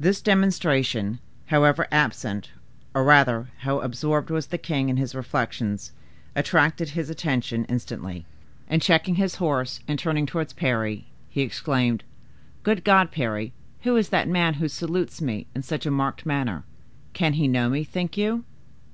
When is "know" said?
17.46-17.68